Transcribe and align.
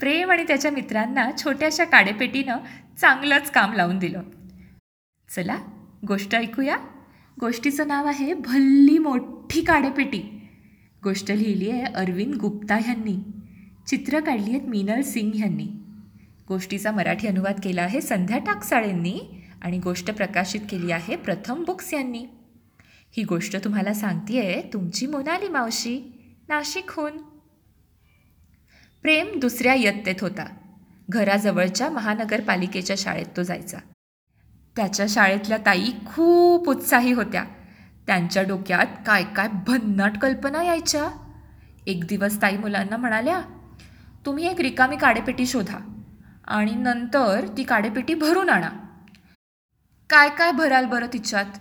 प्रेम 0.00 0.30
आणि 0.30 0.42
त्याच्या 0.42 0.70
मित्रांना 0.70 1.30
छोट्याशा 1.38 1.84
काडेपेटीनं 1.84 2.56
चांगलंच 3.00 3.50
काम 3.50 3.72
लावून 3.72 3.98
दिलं. 3.98 4.22
चला 5.28 5.56
गोष्ट 6.08 6.34
ऐकूया. 6.34 6.76
गोष्टीचं 7.40 7.88
नाव 7.88 8.06
आहे 8.06 8.34
भल्ली 8.34 8.98
मोठी 8.98 9.60
काडेपेटी. 9.60 10.48
गोष्ट 11.04 11.30
लिहिली 11.30 11.70
आहे 11.70 11.82
अरविंद 11.82 12.34
गुप्ता 12.34 12.74
ह्यांनी. 12.74 13.16
चित्र 13.86 14.20
काढली 14.20 14.50
आहेत 14.50 14.68
मीनल 14.68 15.02
सिंग 15.02 15.30
ह्यांनी. 15.34 15.68
गोष्टीचा 16.48 16.90
मराठी 16.90 17.26
अनुवाद 17.26 17.60
केला 17.62 17.82
आहे 17.82 18.00
संध्या 18.00 18.38
टाकसाळेंनी 18.38 19.20
आणि 19.62 19.78
गोष्ट 19.78 20.10
प्रकाशित 20.10 20.60
केली 20.70 20.92
आहे 20.92 21.16
प्रथम 21.16 21.64
बुक्स 21.64 21.94
यांनी. 21.94 22.26
ही 23.16 23.22
गोष्ट 23.24 23.56
तुम्हाला 23.64 23.94
सांगते 23.94 24.38
आहे 24.38 24.62
तुमची 24.72 25.06
मोनाली 25.06 25.48
मावशी 25.48 25.98
नाशिकहून. 26.48 27.35
प्रेम 29.06 29.38
दुसऱ्या 29.40 29.74
इयत्तेत 29.74 30.14
होता. 30.20 30.44
घराजवळच्या 31.10 31.90
महानगरपालिकेच्या 31.90 32.96
शाळेत 32.98 33.26
तो 33.36 33.42
जायचा. 33.42 33.78
त्याच्या 34.76 35.06
शाळेतल्या 35.08 35.58
ताई 35.58 35.84
खूप 36.06 36.68
उत्साही 36.68 37.12
होत्या. 37.12 37.44
त्यांच्या 38.06 38.42
डोक्यात 38.42 38.86
काय 39.06 39.24
काय 39.24 39.48
भन्नाट 39.48 40.18
कल्पना 40.18 40.62
यायच्या. 40.62 41.10
एक 41.86 42.04
दिवस 42.04 42.42
ताई 42.42 42.56
मुलांना 42.56 42.96
म्हणाल्या 42.96 43.42
तुम्ही 44.26 44.46
एक 44.46 44.60
रिकामी 44.60 44.96
काडेपेटी 44.96 45.46
शोधा 45.46 45.78
आणि 46.44 46.74
नंतर 46.74 47.46
ती 47.56 47.62
काडेपेटी 47.62 48.14
भरून 48.14 48.50
आणा. 48.50 48.70
काय 50.10 50.28
काय 50.28 50.52
भराल 50.52 50.84
बरं 50.84 51.06
तिच्यात? 51.12 51.58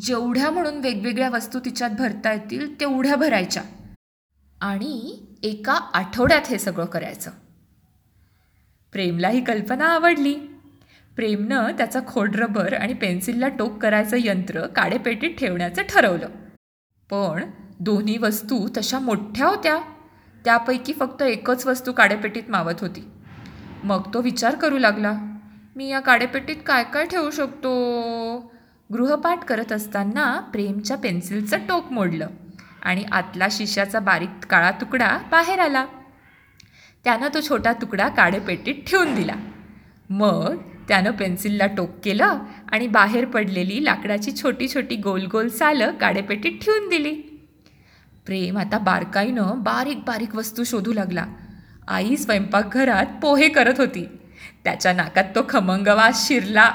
जेवढ्या 0.00 0.50
म्हणून 0.50 0.78
वेगवेगळ्या 0.78 1.28
वस्तू 1.28 1.58
तिच्यात 1.58 1.90
भरता 1.90 2.32
येतील 2.32 2.80
तेवढ्या 2.80 3.16
भरायच्या. 3.16 3.62
आणि 4.60 5.18
एका 5.42 5.72
आठवड्यात 5.72 6.42
हे 6.46 6.58
सगळं 6.58 6.84
करायचं. 6.84 7.30
प्रेमला 8.92 9.28
ही 9.28 9.44
कल्पना 9.44 9.86
आवडली. 9.86 10.34
प्रेमनं 11.16 11.70
त्याचा 11.78 12.00
खोडरबर 12.06 12.74
आणि 12.74 12.94
पेन्सिलला 12.94 13.48
टोक 13.48 13.78
करायचं 13.78 14.16
यंत्र 14.20 14.66
काडेपेटीत 14.66 15.30
ठेवण्याचं 15.30 15.82
ठरवलं. 15.82 16.28
पण 17.10 17.50
दोन्ही 17.80 18.18
वस्तू 18.18 18.68
तशा 18.76 18.98
मोठ्या 18.98 19.46
होत्या. 19.46 19.78
त्यापैकी 20.44 20.92
फक्त 20.92 21.22
एकच 21.22 21.66
वस्तू 21.66 21.92
काडेपेटीत 21.92 22.42
मावत 22.48 22.80
होती. 22.80 23.08
मग 23.84 24.14
तो 24.14 24.20
विचार 24.20 24.54
करू 24.54 24.78
लागला 24.78 25.12
मी 25.76 25.88
या 25.88 26.00
काडेपेटीत 26.00 26.56
काय 26.66 26.84
काय 26.84 27.06
ठेवू 27.06 27.30
शकतो? 27.30 27.72
गृहपाठ 28.92 29.44
करत 29.44 29.72
असताना 29.72 30.40
प्रेमच्या 30.40 30.96
पेन्सिलचं 30.96 31.58
टोक 31.58 31.92
मोडलं. 31.92 32.26
आणि 32.86 33.04
आतला 33.12 33.46
शिशाचा 33.50 33.98
बारीक 33.98 34.44
काळा 34.50 34.70
तुकडा 34.70 35.18
बाहेर 35.30 35.58
आला. 35.58 35.86
त्यानं 37.04 37.28
तो 37.34 37.40
छोटा 37.40 37.72
तुकडा 37.72 38.08
काडेपेटीत 38.08 38.74
ठेवून 38.86 39.14
दिला. 39.14 39.34
मग 40.10 40.56
त्यानं 40.88 41.10
पेन्सिलला 41.10 41.66
टोक 41.66 41.90
केलं 42.04 42.38
आणि 42.72 42.86
बाहेर 42.86 43.24
पडलेली 43.24 43.84
लाकडाची 43.84 44.32
छोटी 44.32 44.68
छोटी 44.68 44.96
गोल 44.96 45.26
गोल 45.26 45.48
सालं 45.48 45.92
काडेपेटीत 45.92 46.52
ठेवून 46.64 46.88
दिली. 46.88 47.12
प्रेम 48.26 48.58
आता 48.58 48.78
बारकाईनं 48.78 49.62
बारीक 49.62 49.98
बारीक 49.98 50.36
वस्तू 50.36 50.64
शोधू 50.64 50.92
लागला. 50.92 51.26
आई 51.88 52.16
स्वयंपाकघरात 52.16 53.06
पोहे 53.22 53.48
करत 53.48 53.74
होती. 53.78 54.06
त्याच्या 54.64 54.92
नाकात 54.92 55.24
तो 55.24 55.40
खमंगवास 55.48 56.28
शिरला. 56.28 56.70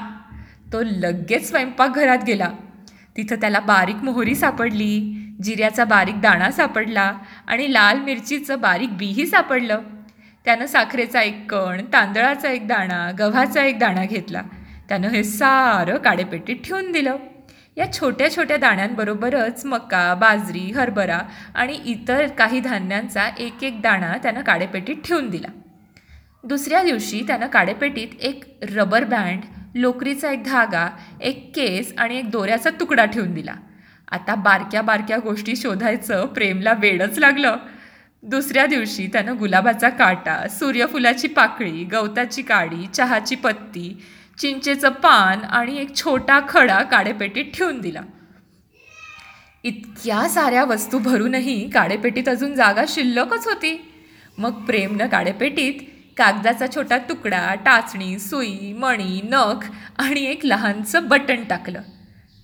तो 0.72 0.82
लगेच 0.82 1.50
स्वयंपाकघरात 1.50 2.18
गेला. 2.26 2.48
तिथं 3.16 3.36
त्याला 3.36 3.60
बारीक 3.60 3.96
मोहरी 3.96 4.34
सापडली. 4.34 5.21
जिऱ्याचा 5.42 5.84
बारीक 5.84 6.20
दाणा 6.20 6.50
सापडला 6.50 7.12
आणि 7.46 7.72
लाल 7.72 7.98
मिरचीचं 7.98 8.60
बारीक 8.60 8.96
बीही 8.96 9.26
सापडलं. 9.26 9.80
त्यानं 10.44 10.66
साखरेचा 10.66 11.22
एक 11.22 11.54
कण 11.54 11.84
तांदळाचा 11.92 12.50
एक 12.50 12.68
दाणा 12.68 13.10
गव्हाचा 13.18 13.64
एक 13.64 13.78
दाणा 13.78 14.04
घेतला. 14.04 14.42
त्यानं 14.88 15.08
हे 15.08 15.24
सारं 15.24 15.96
काडेपेटीत 15.96 16.56
ठेवून 16.64 16.92
दिलं. 16.92 17.16
या 17.76 17.92
छोट्या 17.92 18.36
छोट्या 18.36 18.56
दाण्यांबरोबरच 18.56 19.64
मका 19.64 20.14
बाजरी 20.14 20.72
हरभरा 20.72 21.20
आणि 21.54 21.78
इतर 21.86 22.26
काही 22.26 22.60
धान्यांचा 22.60 23.30
एक 23.38 23.64
एक 23.64 23.82
दाणा 23.82 24.16
त्यानं 24.22 24.40
काडेपेटीत 24.40 24.96
ठेवून 25.04 25.30
दिला. 25.30 25.48
दुसऱ्या 26.44 26.82
दिवशी 26.82 27.24
त्यानं 27.26 27.46
काडेपेटीत 27.46 28.08
एक 28.20 28.44
रबर 28.74 29.04
बँड 29.04 29.40
लोकरीचा 29.74 30.30
एक 30.30 30.44
धागा 30.44 30.90
एक 31.20 31.52
केस 31.56 31.94
आणि 31.98 32.18
एक 32.18 32.30
दोऱ्याचा 32.30 32.70
तुकडा 32.80 33.04
ठेवून 33.04 33.34
दिला. 33.34 33.54
आता 34.12 34.34
बारक्या 34.34 34.82
बारक्या 34.82 35.18
गोष्टी 35.18 35.56
शोधायचं 35.56 36.26
प्रेमला 36.26 36.72
वेडच 36.72 37.18
लागलं. 37.18 37.56
दुसऱ्या 38.22 38.66
दिवशी 38.66 39.06
त्यानं 39.06 39.38
गुलाबाचा 39.38 39.88
काटा 39.88 40.48
सूर्यफुलाची 40.48 41.28
पाकळी 41.28 41.84
गवताची 41.84 42.42
काडी 42.42 42.86
चहाची 42.86 43.34
पत्ती 43.34 44.02
चिंचेचं 44.38 44.88
पान 44.88 45.44
आणि 45.44 45.78
एक 45.78 45.96
छोटा 45.96 46.40
खडा 46.48 46.82
काडेपेटीत 46.82 47.44
ठेवून 47.54 47.80
दिला. 47.80 48.00
इतक्या 49.64 50.28
साऱ्या 50.28 50.64
वस्तू 50.64 50.98
भरूनही 50.98 51.70
काडेपेटीत 51.70 52.28
अजून 52.28 52.54
जागा 52.54 52.84
शिल्लकच 52.88 53.46
होती. 53.46 53.92
मग 54.38 54.52
प्रेमनं 54.52 55.06
काडेपेटीत 55.06 55.80
कागदाचा 56.16 56.66
छोटा 56.74 56.98
तुकडा 56.98 57.54
टाचणी 57.54 58.18
सुई 58.18 58.72
मणी 58.72 59.20
नख 59.24 59.66
आणि 59.98 60.24
एक 60.24 60.40
लहानचं 60.44 61.08
बटन 61.08 61.44
टाकलं. 61.44 61.80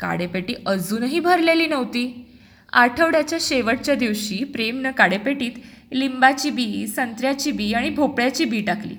काडेपेटी 0.00 0.54
अजूनही 0.66 1.20
भरलेली 1.20 1.66
नव्हती. 1.66 2.24
आठवड्याच्या 2.72 3.38
शेवटच्या 3.40 3.94
दिवशी 3.94 4.44
प्रेमनं 4.44 4.90
काडेपेटीत 4.90 5.52
लिंबाची 5.92 6.50
बी 6.50 6.86
संत्र्याची 6.86 7.52
बी 7.52 7.72
आणि 7.72 7.90
भोपळ्याची 7.90 8.44
बी 8.44 8.60
टाकली. 8.60 8.94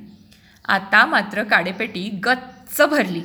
आता 0.67 1.05
मात्र 1.05 1.43
काडेपेटी 1.43 2.09
गच्च 2.25 2.81
भरली. 2.81 3.21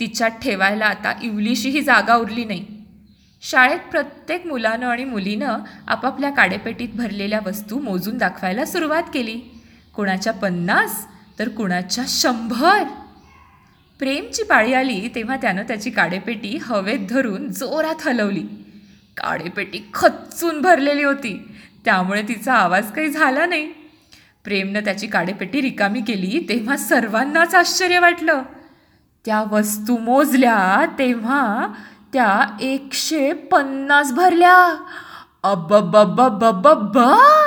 तिच्यात 0.00 0.30
ठेवायला 0.30 0.86
आता 0.86 1.12
इवलीशीही 1.22 1.80
जागा 1.80 2.14
उरली 2.14 2.44
नाही. 2.44 2.64
शाळेत 3.42 3.90
प्रत्येक 3.90 4.46
मुलानं 4.46 4.86
आणि 4.86 5.04
मुलीनं 5.04 5.58
आपापल्या 5.86 6.30
काडेपेटीत 6.30 6.88
भरलेल्या 6.94 7.40
वस्तू 7.46 7.78
मोजून 7.78 8.18
दाखवायला 8.18 8.64
सुरुवात 8.64 9.02
केली. 9.14 9.40
कुणाच्या 9.94 10.32
पन्नास 10.32 11.06
तर 11.38 11.48
कुणाच्या 11.48 12.04
शंभर. 12.08 12.82
प्रेमची 13.98 14.42
पाळी 14.42 14.72
आली 14.72 15.08
तेव्हा 15.14 15.36
त्यानं 15.36 15.62
त्याची 15.62 15.90
काडेपेटी 15.90 16.58
हवेत 16.62 16.98
धरून 17.10 17.50
जोरात 17.50 17.94
हलवली. 18.00 18.44
काडेपेटी 19.16 19.90
खच्चून 19.94 20.60
भरलेली 20.60 21.02
होती. 21.02 21.52
त्यामुळे 21.84 22.22
तिचा 22.22 22.54
आवाज 22.54 22.92
काही 22.92 23.08
झाला 23.08 23.46
नाही. 23.46 23.72
प्रेमनं 24.44 24.80
त्याची 24.80 25.06
काडेपेटी 25.06 25.60
रिकामी 25.60 26.00
केली 26.00 26.46
तेव्हा 26.48 26.76
सर्वांनाच 26.76 27.54
आश्चर्य 27.54 27.98
वाटलं. 27.98 28.42
त्या 29.26 29.44
वस्तू 29.50 29.96
मोजल्या 29.96 30.86
तेव्हा 30.98 31.68
त्या 32.12 32.56
एकशे 32.60 33.32
पन्नास 33.32 34.12
भरल्या. 34.12 34.84
अब्बब्बब्बब्बब्बा 35.42 37.44